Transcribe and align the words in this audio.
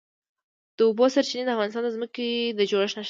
د 0.77 0.79
اوبو 0.87 1.05
سرچینې 1.15 1.43
د 1.45 1.49
افغانستان 1.55 1.83
د 1.83 1.89
ځمکې 1.95 2.27
د 2.59 2.59
جوړښت 2.71 2.95
نښه 2.95 2.97
ده. 2.97 2.99